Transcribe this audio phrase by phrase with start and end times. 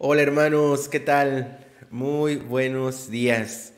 [0.00, 1.58] Hola hermanos, ¿qué tal?
[1.90, 3.72] Muy buenos días.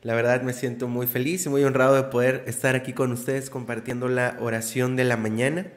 [0.00, 3.50] La verdad me siento muy feliz y muy honrado de poder estar aquí con ustedes
[3.50, 5.70] compartiendo la oración de la mañana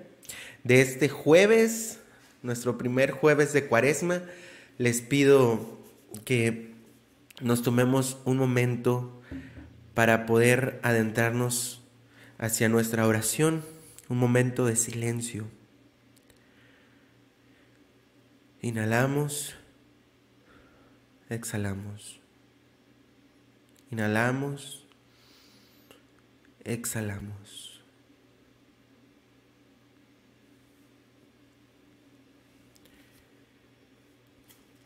[0.64, 2.00] de este jueves,
[2.42, 4.22] nuestro primer jueves de cuaresma.
[4.78, 5.78] Les pido
[6.24, 6.74] que
[7.42, 9.22] nos tomemos un momento
[9.94, 11.84] para poder adentrarnos
[12.38, 13.62] hacia nuestra oración,
[14.08, 15.48] un momento de silencio.
[18.62, 19.58] Inhalamos.
[21.32, 22.20] Exhalamos.
[23.90, 24.86] Inhalamos.
[26.66, 27.82] Exhalamos.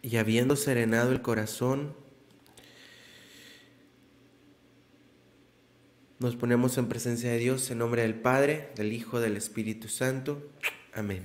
[0.04, 1.96] Y habiendo serenado el corazón,
[6.20, 10.48] nos ponemos en presencia de Dios en nombre del Padre, del Hijo, del Espíritu Santo.
[10.94, 11.24] Amén.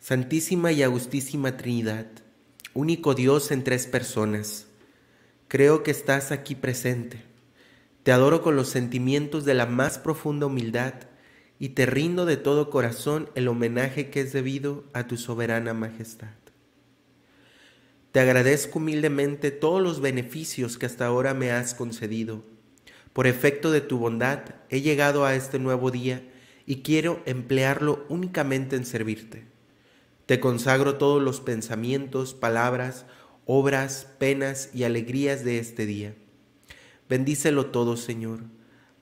[0.00, 2.25] Santísima y Augustísima Trinidad
[2.76, 4.66] único Dios en tres personas.
[5.48, 7.22] Creo que estás aquí presente.
[8.02, 10.92] Te adoro con los sentimientos de la más profunda humildad
[11.58, 16.34] y te rindo de todo corazón el homenaje que es debido a tu soberana majestad.
[18.12, 22.44] Te agradezco humildemente todos los beneficios que hasta ahora me has concedido.
[23.14, 26.22] Por efecto de tu bondad he llegado a este nuevo día
[26.66, 29.55] y quiero emplearlo únicamente en servirte.
[30.26, 33.06] Te consagro todos los pensamientos, palabras,
[33.46, 36.14] obras, penas y alegrías de este día.
[37.08, 38.40] Bendícelo todo, Señor,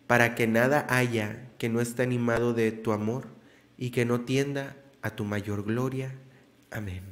[0.07, 3.29] para que nada haya que no esté animado de tu amor
[3.79, 6.15] y que no tienda a tu mayor gloria.
[6.71, 7.03] Amén.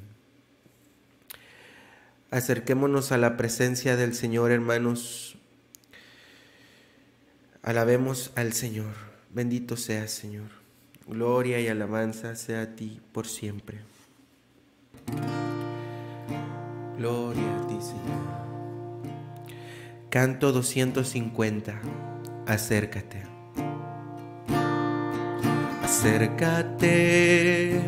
[2.31, 5.37] Acerquémonos a la presencia del Señor, hermanos.
[7.63, 8.95] Alabemos al Señor.
[9.31, 10.49] Bendito sea, Señor.
[11.07, 13.92] Gloria y alabanza sea a ti por siempre.
[16.99, 18.23] Gloria a ti, Señor.
[20.09, 21.81] Canto 250.
[22.47, 23.23] Acércate.
[25.83, 26.91] Acércate,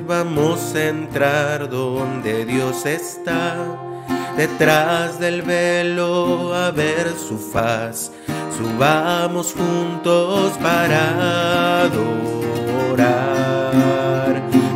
[0.07, 3.57] vamos a entrar donde Dios está.
[4.37, 8.13] Detrás del velo a ver su faz.
[8.57, 13.44] Subamos juntos para adorar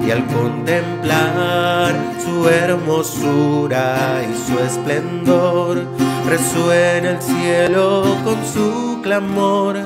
[0.08, 5.86] y al contemplar su hermosura y su esplendor,
[6.26, 9.76] resuena el cielo con su clamor,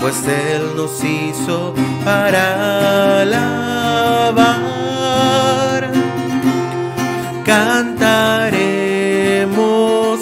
[0.00, 1.74] pues Él nos hizo
[2.04, 4.44] para alabar.
[7.44, 8.14] Cantaremos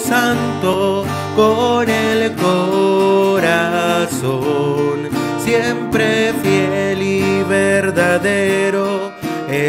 [0.01, 1.05] santo
[1.35, 3.43] con el corazón,
[5.45, 8.82] siempre fiel y verdadero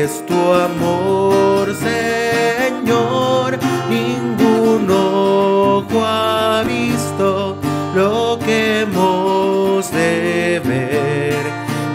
[0.04, 3.58] es tu amor, Señor.
[3.88, 7.56] Ningún ojo ha visto
[7.94, 11.44] lo que hemos de ver.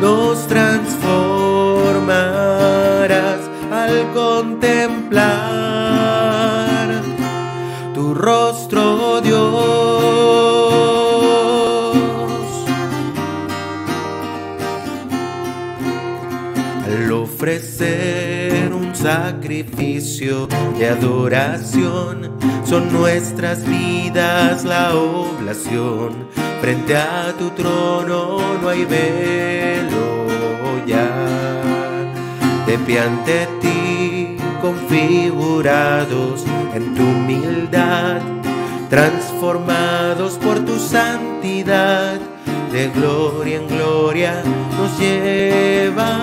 [0.02, 5.39] Nos transformarás al contemplar
[20.20, 22.30] de adoración.
[22.66, 26.28] Son nuestras vidas la oblación.
[26.60, 30.28] Frente a tu trono no hay velo
[30.86, 31.08] ya.
[32.68, 36.44] De pie ante ti, configurados
[36.76, 38.20] en tu humildad,
[38.90, 42.20] transformados por tu santidad
[42.74, 44.44] de gloria en gloria
[44.78, 46.20] nos llevarás.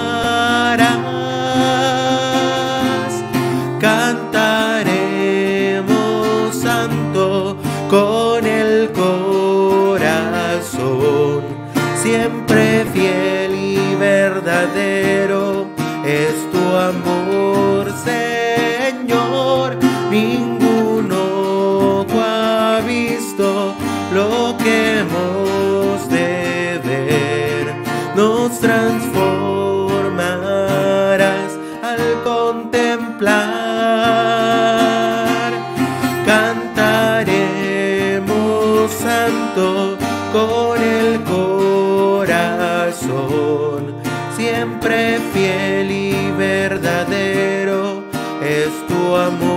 [45.32, 48.04] Fiel y verdadero
[48.42, 49.55] es tu amor,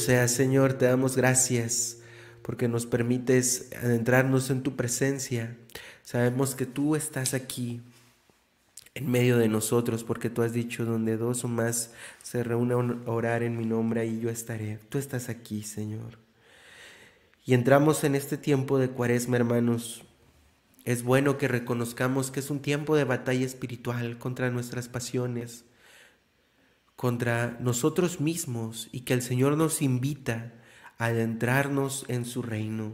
[0.00, 1.98] Bendito sea Señor, te damos gracias
[2.40, 5.58] porque nos permites adentrarnos en tu presencia.
[6.02, 7.82] Sabemos que tú estás aquí
[8.94, 11.92] en medio de nosotros, porque tú has dicho, donde dos o más
[12.22, 14.78] se reúnen a orar en mi nombre, ahí yo estaré.
[14.88, 16.18] Tú estás aquí, Señor.
[17.44, 20.04] Y entramos en este tiempo de cuaresma, hermanos.
[20.86, 25.64] Es bueno que reconozcamos que es un tiempo de batalla espiritual contra nuestras pasiones,
[27.00, 30.52] contra nosotros mismos, y que el Señor nos invita
[30.98, 32.92] a adentrarnos en su reino.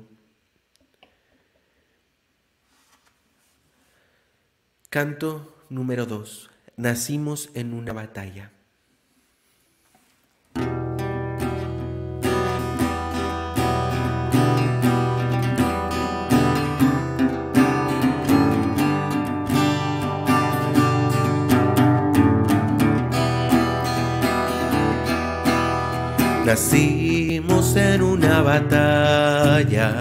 [4.91, 6.51] Canto número 2.
[6.77, 8.53] Nacimos en una batalla.
[26.57, 29.93] Nacimos en una batalla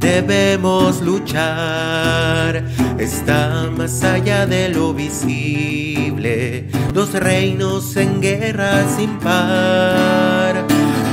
[0.00, 2.64] debemos luchar.
[2.98, 10.66] Está más allá de lo visible, dos reinos en guerra sin par.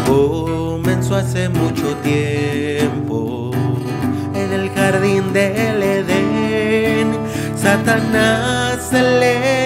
[0.07, 3.51] Comenzó hace mucho tiempo
[4.33, 7.11] en el jardín del Edén.
[7.55, 9.21] Satanás, el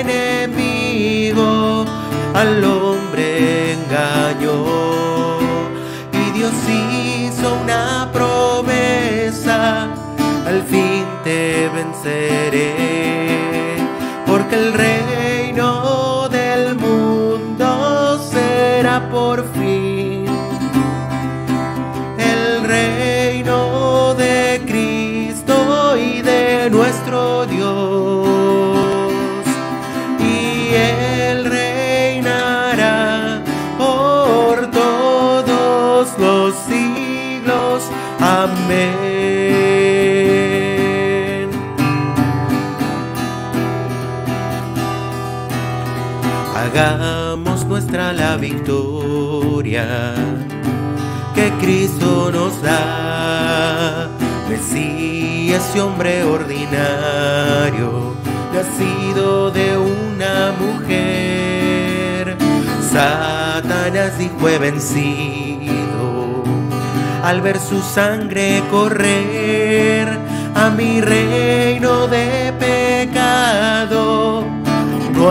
[0.05, 1.85] enemigo,
[2.33, 2.59] al
[6.11, 9.87] y Dios hizo una promesa,
[10.45, 12.75] al fin te venceré,
[14.27, 19.45] porque el reino del mundo será por
[46.55, 50.15] Hagamos nuestra la victoria
[51.35, 54.09] que Cristo nos da.
[54.49, 58.15] Mesías y hombre ordinario,
[58.53, 62.37] nacido de una mujer.
[62.89, 66.41] Satanás dijo he vencido
[67.21, 70.07] al ver su sangre correr
[70.55, 72.44] a mi reino de.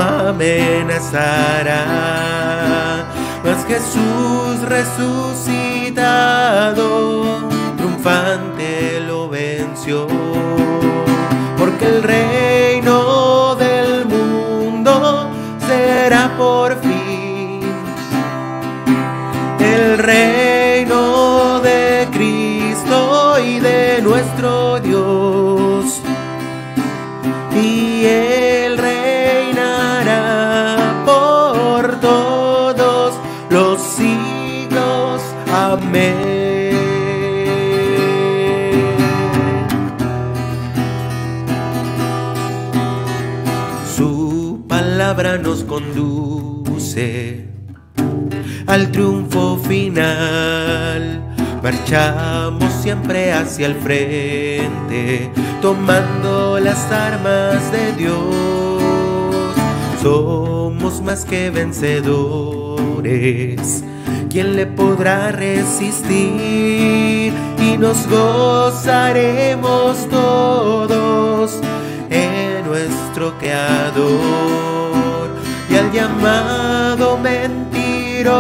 [0.01, 1.85] Amenazará,
[3.45, 6.03] mas Jesús resucitado,
[7.77, 10.07] triunfante lo venció.
[11.57, 15.29] Porque el reino del mundo
[15.67, 16.94] será por fin
[43.97, 47.47] Su palabra nos conduce
[48.67, 51.23] al triunfo final.
[51.63, 55.31] Marchamos siempre hacia el frente,
[55.63, 58.35] tomando las armas de Dios.
[60.03, 63.85] Somos más que vencedores.
[64.35, 67.33] ¿Quién le podrá resistir?
[67.57, 71.61] Y nos gozaremos todos
[72.11, 74.11] en nuestro Creador.
[75.71, 78.33] Y al llamado mentiroso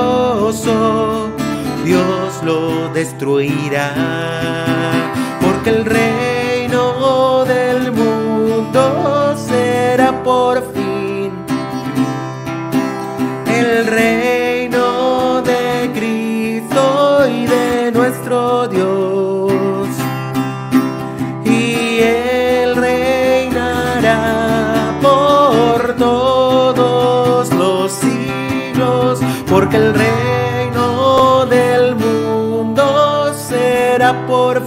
[1.84, 3.94] Dios lo destruirá.
[5.40, 11.30] Porque el reino del mundo será por fin
[13.48, 14.23] el reino
[29.54, 34.60] porque el reino del mundo será por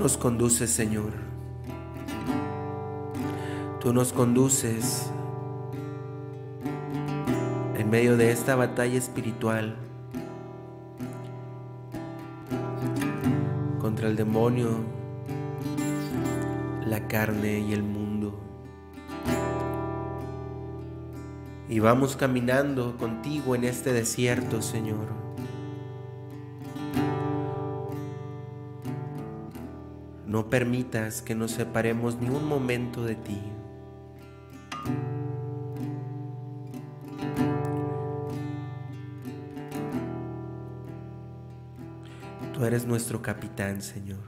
[0.00, 1.12] nos conduces, Señor.
[3.80, 5.10] Tú nos conduces
[7.76, 9.76] en medio de esta batalla espiritual
[13.78, 14.70] contra el demonio,
[16.86, 18.40] la carne y el mundo.
[21.68, 25.19] Y vamos caminando contigo en este desierto, Señor.
[30.30, 33.42] No permitas que nos separemos ni un momento de ti.
[42.54, 44.20] Tú eres nuestro capitán, Señor.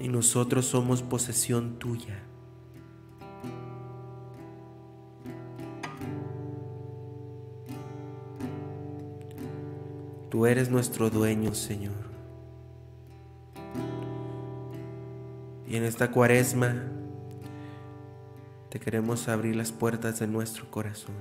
[0.00, 2.29] Y nosotros somos posesión tuya.
[10.46, 12.10] Eres nuestro dueño, Señor.
[15.68, 16.74] Y en esta cuaresma
[18.70, 21.14] te queremos abrir las puertas de nuestro corazón,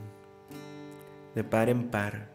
[1.36, 2.30] de par en par.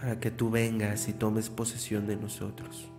[0.00, 2.90] Para que tú vengas y tomes posesión de nosotros.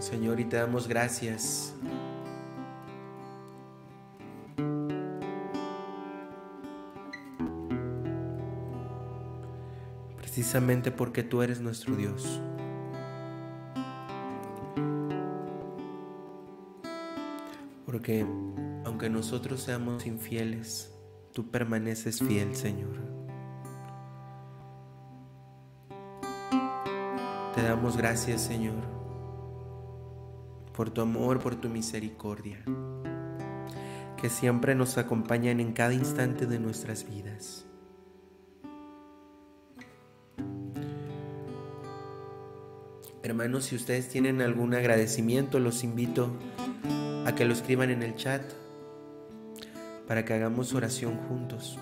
[0.00, 1.74] Señor, y te damos gracias.
[10.16, 12.40] Precisamente porque tú eres nuestro Dios.
[17.84, 18.24] Porque
[18.86, 20.94] aunque nosotros seamos infieles,
[21.34, 22.96] tú permaneces fiel, Señor.
[27.54, 28.99] Te damos gracias, Señor
[30.80, 32.64] por tu amor, por tu misericordia,
[34.16, 37.66] que siempre nos acompañan en cada instante de nuestras vidas.
[43.22, 46.30] Hermanos, si ustedes tienen algún agradecimiento, los invito
[47.26, 48.40] a que lo escriban en el chat
[50.08, 51.78] para que hagamos oración juntos.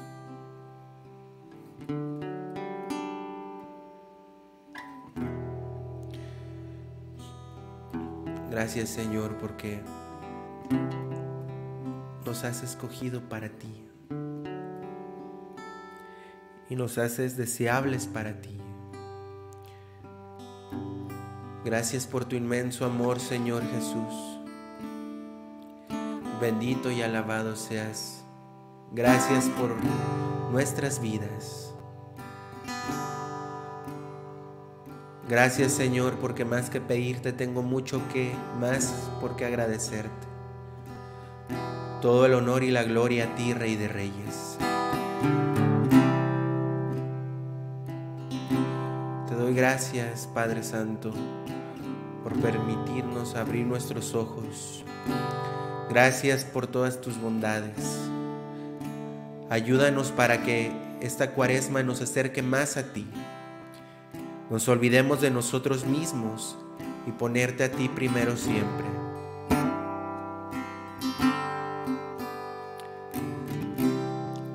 [8.59, 9.81] Gracias Señor porque
[12.27, 13.87] nos has escogido para ti
[16.69, 18.59] y nos haces deseables para ti.
[21.65, 24.41] Gracias por tu inmenso amor Señor Jesús.
[26.41, 28.25] Bendito y alabado seas.
[28.91, 29.71] Gracias por
[30.50, 31.68] nuestras vidas.
[35.29, 40.27] Gracias Señor, porque más que pedirte tengo mucho que, más por qué agradecerte.
[42.01, 44.57] Todo el honor y la gloria a ti, Rey de Reyes.
[49.29, 51.13] Te doy gracias, Padre Santo,
[52.23, 54.83] por permitirnos abrir nuestros ojos.
[55.91, 58.09] Gracias por todas tus bondades.
[59.51, 63.07] Ayúdanos para que esta cuaresma nos acerque más a ti
[64.50, 66.57] nos olvidemos de nosotros mismos
[67.07, 68.87] y ponerte a ti primero siempre.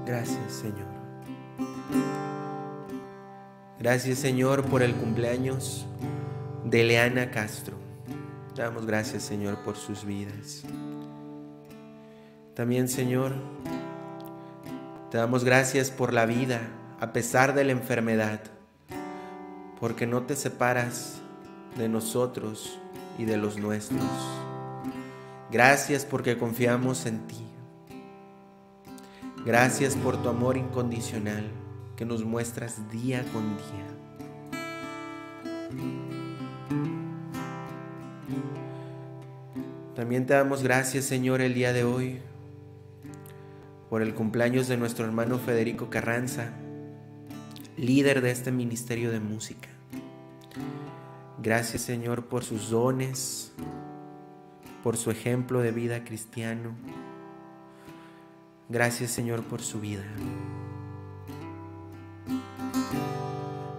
[0.06, 0.94] Gracias Señor.
[3.80, 5.86] Gracias Señor por el cumpleaños
[6.64, 7.78] de Leana Castro.
[8.56, 10.64] Damos gracias Señor por sus vidas.
[12.56, 13.34] También Señor,
[15.12, 16.62] te damos gracias por la vida
[17.00, 18.42] a pesar de la enfermedad
[19.84, 21.20] porque no te separas
[21.78, 22.80] de nosotros
[23.18, 24.00] y de los nuestros.
[25.52, 27.46] Gracias porque confiamos en ti.
[29.46, 31.52] Gracias por tu amor incondicional
[31.98, 33.86] que nos muestras día con día.
[39.98, 42.22] También te damos gracias, Señor, el día de hoy
[43.90, 46.54] por el cumpleaños de nuestro hermano Federico Carranza,
[47.76, 49.73] líder de este ministerio de música.
[51.44, 53.52] Gracias Señor por sus dones,
[54.82, 56.72] por su ejemplo de vida cristiano.
[58.70, 60.06] Gracias Señor por su vida.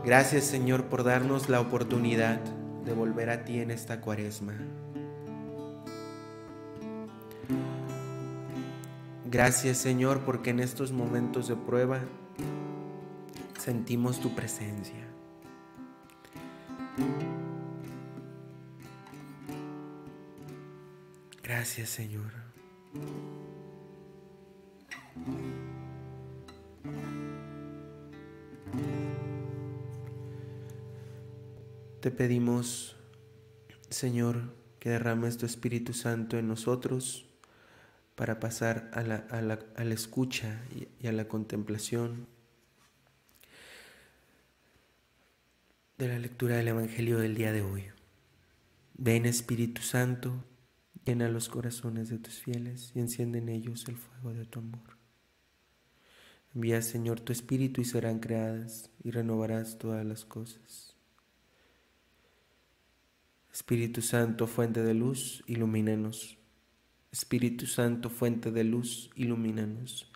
[0.04, 2.38] Gracias Señor por darnos la oportunidad
[2.84, 4.52] de volver a ti en esta cuaresma.
[9.24, 12.00] Gracias Señor porque en estos momentos de prueba
[13.58, 15.08] sentimos tu presencia.
[21.64, 22.30] Gracias Señor.
[32.02, 32.96] Te pedimos,
[33.88, 37.24] Señor, que derrames tu Espíritu Santo en nosotros
[38.14, 40.60] para pasar a la, a la, a la escucha
[41.00, 42.26] y a la contemplación
[45.96, 47.84] de la lectura del Evangelio del día de hoy.
[48.98, 50.44] Ven Espíritu Santo,
[51.04, 54.96] llena los corazones de tus fieles y enciende en ellos el fuego de tu amor.
[56.54, 60.96] Envía Señor tu Espíritu y serán creadas y renovarás todas las cosas.
[63.52, 66.38] Espíritu Santo, fuente de luz, ilumínanos.
[67.12, 70.10] Espíritu Santo, fuente de luz, ilumínanos.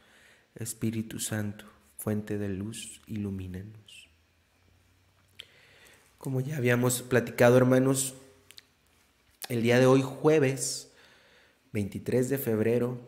[0.54, 1.64] Espíritu Santo,
[1.96, 4.08] fuente de luz, ilumínanos.
[6.18, 8.14] Como ya habíamos platicado, hermanos,
[9.48, 10.90] el día de hoy, jueves
[11.72, 13.00] 23 de febrero,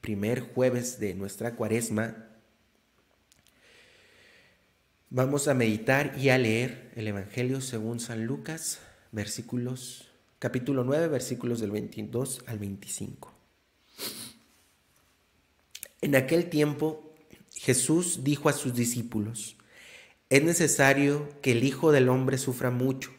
[0.00, 2.28] primer jueves de nuestra cuaresma,
[5.10, 8.80] vamos a meditar y a leer el Evangelio según San Lucas,
[9.12, 13.34] versículos, capítulo 9, versículos del 22 al 25.
[16.00, 17.14] En aquel tiempo
[17.54, 19.56] Jesús dijo a sus discípulos,
[20.30, 23.15] es necesario que el Hijo del Hombre sufra mucho,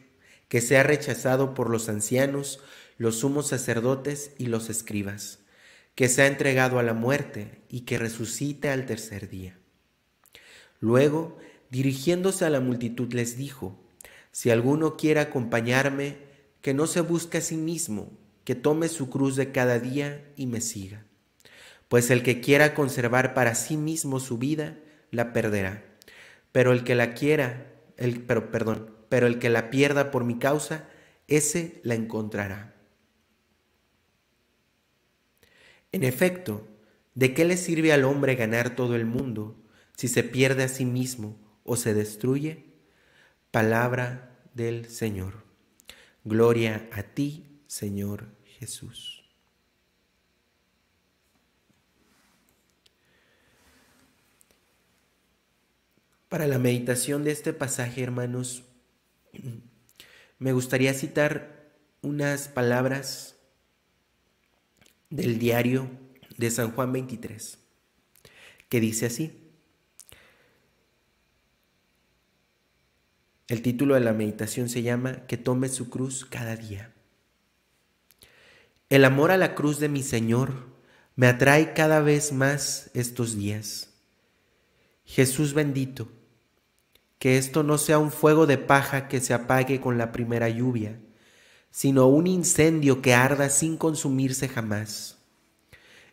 [0.48, 2.60] que sea rechazado por los ancianos,
[2.96, 5.40] los sumos sacerdotes y los escribas,
[5.94, 9.58] que sea entregado a la muerte y que resucite al tercer día.
[10.80, 11.38] Luego,
[11.70, 13.78] dirigiéndose a la multitud, les dijo,
[14.32, 16.16] si alguno quiere acompañarme,
[16.60, 18.10] que no se busque a sí mismo,
[18.44, 21.04] que tome su cruz de cada día y me siga.
[21.88, 24.78] Pues el que quiera conservar para sí mismo su vida,
[25.10, 25.84] la perderá.
[26.52, 30.38] Pero el que la quiera, el, pero, perdón, pero el que la pierda por mi
[30.38, 30.88] causa,
[31.26, 32.74] ese la encontrará.
[35.92, 36.68] En efecto,
[37.14, 39.56] ¿de qué le sirve al hombre ganar todo el mundo
[39.96, 42.66] si se pierde a sí mismo o se destruye?
[43.50, 45.44] Palabra del Señor.
[46.24, 49.24] Gloria a ti, Señor Jesús.
[56.28, 58.67] Para la meditación de este pasaje, hermanos,
[60.38, 61.72] me gustaría citar
[62.02, 63.36] unas palabras
[65.10, 65.90] del diario
[66.36, 67.58] de San Juan 23,
[68.68, 69.48] que dice así.
[73.48, 76.92] El título de la meditación se llama Que tome su cruz cada día.
[78.90, 80.66] El amor a la cruz de mi Señor
[81.16, 83.94] me atrae cada vez más estos días.
[85.04, 86.12] Jesús bendito,
[87.18, 91.00] que esto no sea un fuego de paja que se apague con la primera lluvia,
[91.70, 95.18] sino un incendio que arda sin consumirse jamás.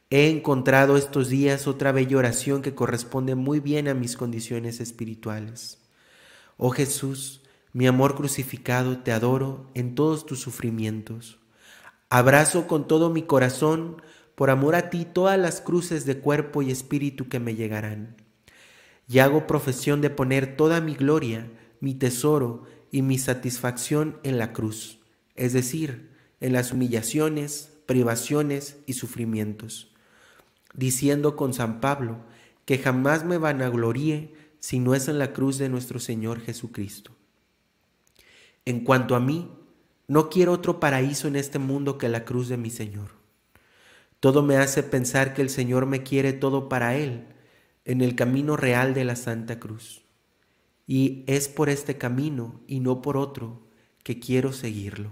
[0.09, 5.79] He encontrado estos días otra bella oración que corresponde muy bien a mis condiciones espirituales.
[6.57, 7.41] Oh Jesús,
[7.73, 11.39] mi amor crucificado, te adoro en todos tus sufrimientos.
[12.09, 14.01] Abrazo con todo mi corazón,
[14.35, 18.24] por amor a ti, todas las cruces de cuerpo y espíritu que me llegarán.
[19.07, 24.53] Y hago profesión de poner toda mi gloria, mi tesoro y mi satisfacción en la
[24.53, 24.99] cruz,
[25.35, 29.91] es decir, en las humillaciones, privaciones y sufrimientos,
[30.73, 32.19] diciendo con San Pablo
[32.65, 37.11] que jamás me vanagloríe si no es en la cruz de nuestro Señor Jesucristo.
[38.65, 39.51] En cuanto a mí,
[40.07, 43.11] no quiero otro paraíso en este mundo que la cruz de mi Señor.
[44.19, 47.27] Todo me hace pensar que el Señor me quiere todo para Él,
[47.85, 50.01] en el camino real de la Santa Cruz.
[50.87, 53.67] Y es por este camino y no por otro
[54.03, 55.11] que quiero seguirlo.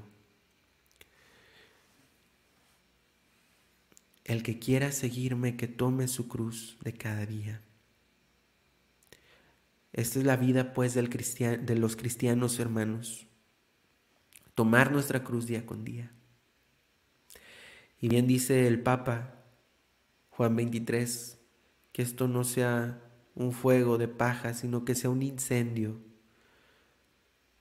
[4.24, 7.62] El que quiera seguirme, que tome su cruz de cada día.
[9.92, 13.28] Esta es la vida pues del de los cristianos hermanos.
[14.56, 16.12] Tomar nuestra cruz día con día.
[18.00, 19.44] Y bien dice el Papa
[20.30, 21.40] Juan 23,
[21.94, 23.00] que esto no sea
[23.36, 25.98] un fuego de paja, sino que sea un incendio.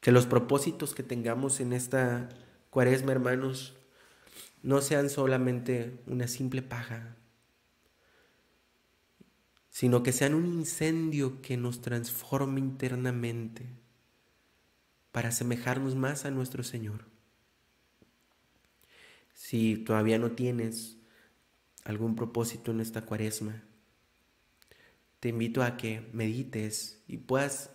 [0.00, 2.28] Que los propósitos que tengamos en esta
[2.70, 3.76] cuaresma, hermanos,
[4.62, 7.16] no sean solamente una simple paja,
[9.70, 13.66] sino que sean un incendio que nos transforme internamente
[15.12, 17.04] para asemejarnos más a nuestro Señor.
[19.34, 20.96] Si todavía no tienes
[21.84, 23.62] algún propósito en esta cuaresma,
[25.22, 27.70] te invito a que medites y puedas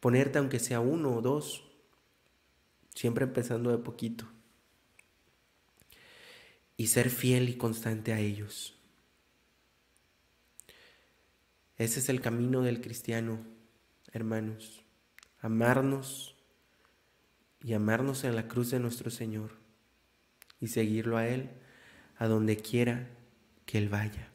[0.00, 1.62] ponerte aunque sea uno o dos,
[2.94, 4.26] siempre empezando de poquito,
[6.78, 8.78] y ser fiel y constante a ellos.
[11.76, 13.44] Ese es el camino del cristiano,
[14.10, 14.82] hermanos,
[15.40, 16.34] amarnos
[17.62, 19.50] y amarnos en la cruz de nuestro Señor
[20.60, 21.50] y seguirlo a Él
[22.16, 23.10] a donde quiera
[23.66, 24.33] que Él vaya.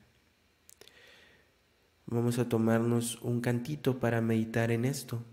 [2.12, 5.24] Vamos a tomarnos un cantito para meditar en esto.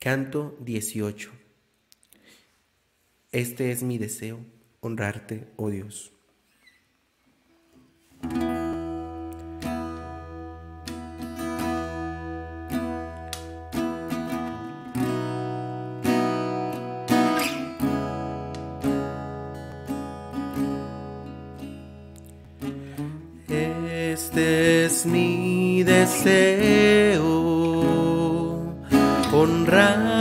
[0.00, 1.30] Canto 18.
[3.30, 4.40] Este es mi deseo,
[4.80, 6.12] honrarte, oh Dios.
[24.30, 26.36] Este es mi deseo,
[29.32, 30.19] honrarte,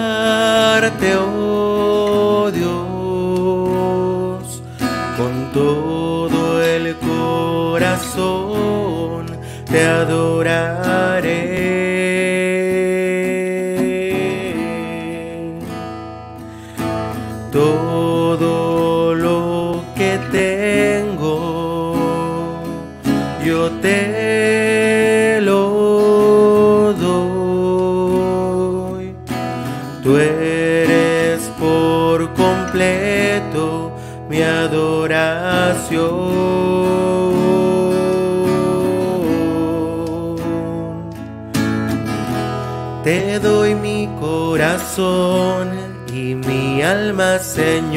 [43.04, 45.70] Te doy mi corazón
[46.14, 47.90] y mi alma, Señor.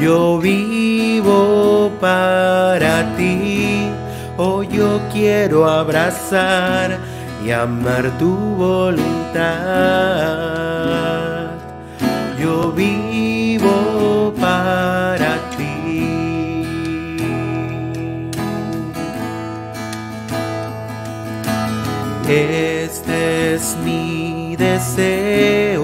[0.00, 3.88] Yo vivo para ti,
[4.36, 6.98] oh yo quiero abrazar
[7.44, 8.98] y amar tu voluntad.
[22.30, 25.82] Este es mi deseo,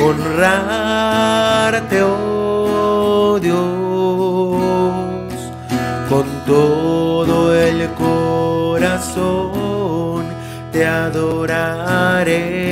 [0.00, 3.58] honrarte, oh Dios,
[6.08, 9.40] con todo el corazón
[10.70, 12.69] te adoraré.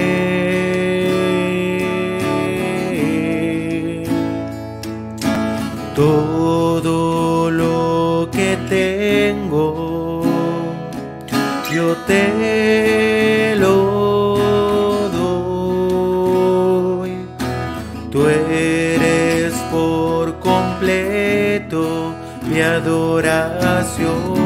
[11.72, 14.38] Yo te lo
[15.12, 17.12] doy.
[18.10, 22.14] Tú eres por completo
[22.48, 24.38] mi adoración.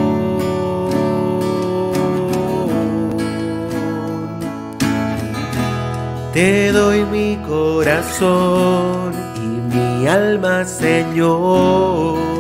[6.33, 12.33] Te doy mi corazón y mi alma, Señor.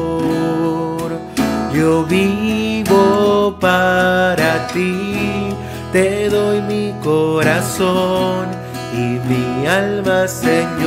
[1.74, 5.54] Yo vivo para ti,
[5.92, 8.48] te doy mi corazón
[8.92, 10.82] y mi alma, Señor.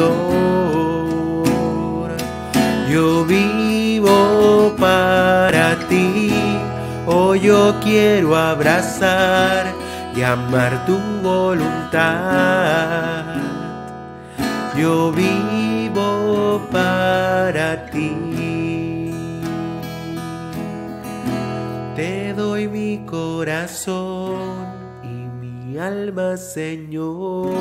[2.91, 6.33] Yo vivo para ti,
[7.07, 9.67] oh yo quiero abrazar
[10.13, 12.03] y amar tu voluntad.
[14.75, 18.24] Yo vivo para ti.
[22.95, 24.67] Mi corazón
[25.03, 27.51] y mi alma, Señor.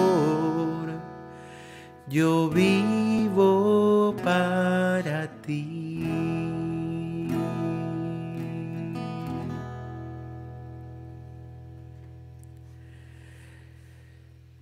[2.08, 6.06] Yo vivo para ti.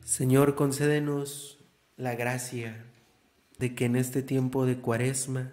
[0.04, 1.58] Señor, concédenos
[1.96, 2.84] la gracia
[3.58, 5.52] de que en este tiempo de cuaresma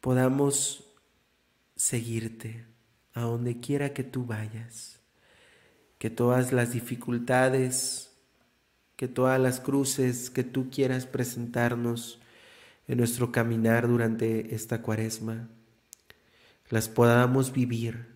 [0.00, 0.81] podamos
[1.82, 2.64] seguirte
[3.12, 5.00] a donde quiera que tú vayas,
[5.98, 8.12] que todas las dificultades,
[8.94, 12.20] que todas las cruces que tú quieras presentarnos
[12.86, 15.48] en nuestro caminar durante esta cuaresma,
[16.70, 18.06] las podamos vivir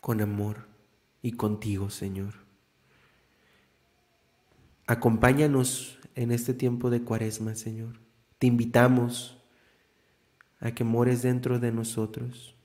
[0.00, 0.68] con amor
[1.22, 2.34] y contigo, Señor.
[4.86, 7.98] Acompáñanos en este tiempo de cuaresma, Señor.
[8.38, 9.43] Te invitamos
[10.64, 12.56] a que mores dentro de nosotros,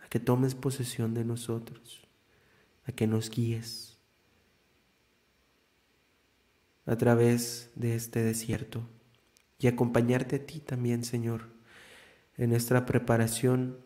[0.00, 2.06] a que tomes posesión de nosotros,
[2.86, 3.98] a que nos guíes
[6.86, 8.80] a través de este desierto
[9.58, 11.48] y acompañarte a ti también, Señor,
[12.36, 13.76] en nuestra preparación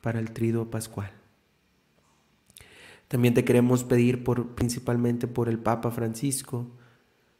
[0.00, 1.10] para el trido pascual.
[3.08, 6.70] También te queremos pedir por, principalmente por el Papa Francisco,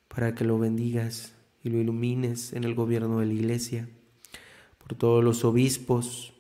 [0.09, 3.89] para que lo bendigas y lo ilumines en el gobierno de la Iglesia,
[4.89, 6.33] por todos los obispos,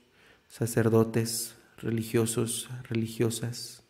[0.48, 3.82] sacerdotes, religiosos, religiosas,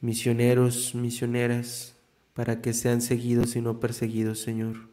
[0.00, 1.94] misioneros, misioneras,
[2.34, 4.88] para que sean seguidos y no perseguidos, Señor.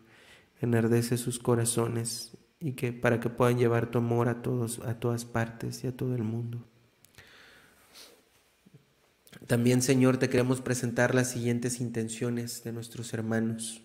[0.61, 5.25] Enardece sus corazones y que para que puedan llevar tu amor a todos, a todas
[5.25, 6.63] partes y a todo el mundo.
[9.47, 13.81] También, Señor, te queremos presentar las siguientes intenciones de nuestros hermanos.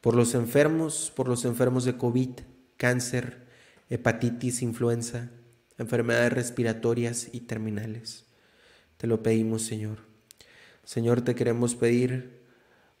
[0.00, 2.30] Por los enfermos, por los enfermos de COVID,
[2.76, 3.46] cáncer,
[3.88, 5.30] hepatitis, influenza,
[5.78, 8.26] enfermedades respiratorias y terminales.
[8.96, 9.98] Te lo pedimos, Señor.
[10.84, 12.42] Señor, te queremos pedir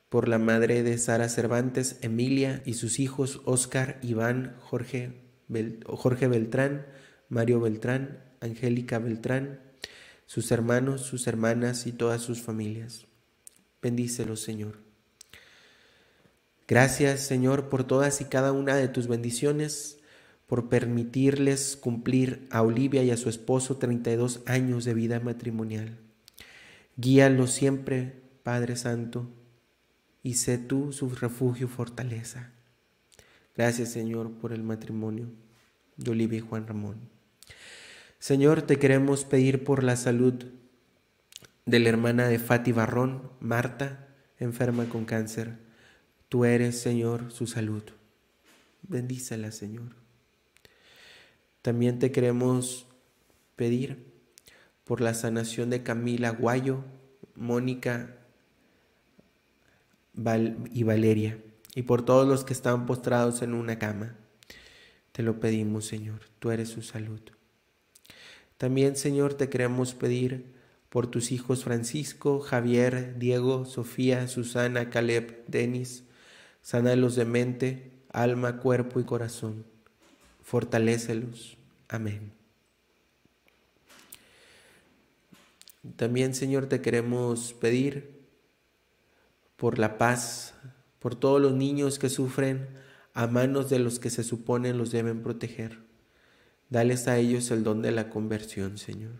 [0.08, 5.22] por la madre de Sara Cervantes, Emilia, y sus hijos Oscar, Iván, Jorge,
[5.84, 6.86] Jorge Beltrán,
[7.28, 9.60] Mario Beltrán, Angélica Beltrán,
[10.26, 13.06] sus hermanos, sus hermanas y todas sus familias.
[13.80, 14.85] Bendícelos, Señor.
[16.68, 19.98] Gracias, Señor, por todas y cada una de tus bendiciones,
[20.46, 25.98] por permitirles cumplir a Olivia y a su esposo 32 años de vida matrimonial.
[26.96, 29.28] Guíalos siempre, Padre Santo,
[30.22, 32.50] y sé tú su refugio y fortaleza.
[33.54, 35.28] Gracias, Señor, por el matrimonio
[35.96, 36.96] de Olivia y Juan Ramón.
[38.18, 40.34] Señor, te queremos pedir por la salud
[41.64, 45.65] de la hermana de Fati Barrón, Marta, enferma con cáncer.
[46.28, 47.84] Tú eres, Señor, su salud.
[48.82, 49.94] Bendícela, Señor.
[51.62, 52.86] También te queremos
[53.56, 54.12] pedir
[54.84, 56.84] por la sanación de Camila Guayo,
[57.34, 58.16] Mónica
[60.72, 61.38] y Valeria,
[61.74, 64.16] y por todos los que están postrados en una cama.
[65.12, 66.20] Te lo pedimos, Señor.
[66.38, 67.20] Tú eres su salud.
[68.58, 70.54] También, Señor, te queremos pedir
[70.88, 76.05] por tus hijos Francisco, Javier, Diego, Sofía, Susana, Caleb, Denis,
[76.66, 79.64] sana los de mente, alma, cuerpo y corazón.
[80.42, 81.56] Fortalécelos.
[81.86, 82.32] Amén.
[85.94, 88.18] También, Señor, te queremos pedir
[89.56, 90.54] por la paz,
[90.98, 92.66] por todos los niños que sufren
[93.14, 95.78] a manos de los que se suponen los deben proteger.
[96.68, 99.12] Dales a ellos el don de la conversión, Señor.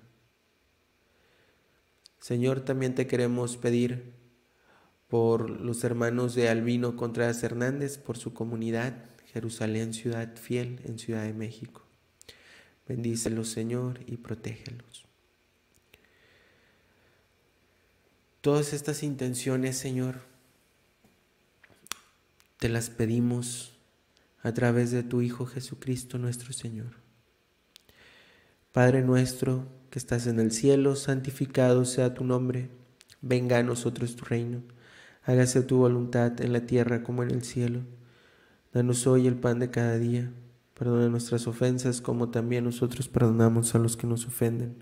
[2.18, 4.25] Señor, también te queremos pedir
[5.08, 11.24] por los hermanos de Albino Contreras Hernández, por su comunidad, Jerusalén, ciudad fiel en Ciudad
[11.24, 11.82] de México.
[12.88, 15.04] Bendícelos, Señor, y protégelos.
[18.40, 20.20] Todas estas intenciones, Señor,
[22.58, 23.76] te las pedimos
[24.42, 26.92] a través de tu Hijo Jesucristo nuestro Señor.
[28.72, 32.70] Padre nuestro que estás en el cielo, santificado sea tu nombre,
[33.20, 34.62] venga a nosotros tu reino,
[35.26, 37.80] hágase tu voluntad en la tierra como en el cielo.
[38.72, 40.32] Danos hoy el pan de cada día,
[40.74, 44.76] perdona nuestras ofensas como también nosotros perdonamos a los que nos ofenden.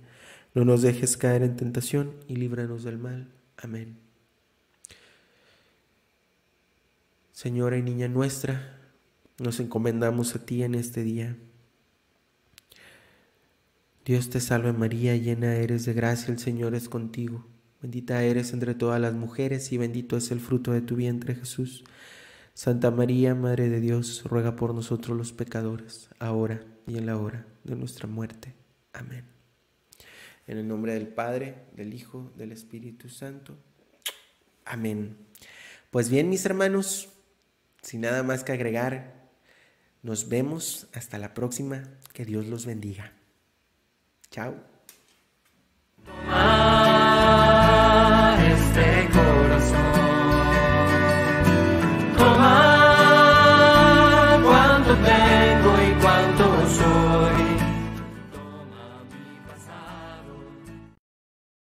[0.54, 3.32] No nos dejes caer en tentación y líbranos del mal.
[3.56, 3.98] Amén.
[7.32, 8.78] Señora y niña nuestra,
[9.38, 11.36] nos encomendamos a ti en este día.
[14.04, 17.46] Dios te salve María, llena eres de gracia, el Señor es contigo.
[17.84, 21.84] Bendita eres entre todas las mujeres y bendito es el fruto de tu vientre Jesús.
[22.54, 27.46] Santa María, Madre de Dios, ruega por nosotros los pecadores, ahora y en la hora
[27.62, 28.54] de nuestra muerte.
[28.94, 29.26] Amén.
[30.46, 33.54] En el nombre del Padre, del Hijo, del Espíritu Santo.
[34.64, 35.18] Amén.
[35.90, 37.10] Pues bien, mis hermanos,
[37.82, 39.28] sin nada más que agregar,
[40.02, 41.82] nos vemos hasta la próxima.
[42.14, 43.12] Que Dios los bendiga.
[44.30, 44.54] Chao.